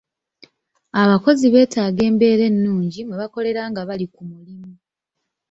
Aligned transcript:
Abakozi 1.01 1.45
beetaaga 1.53 2.01
embeera 2.09 2.43
ennungi 2.51 2.99
mwe 3.03 3.15
bakolera 3.21 3.61
nga 3.69 3.81
bali 3.87 4.05
ku 4.13 4.21
mulimu. 4.29 4.71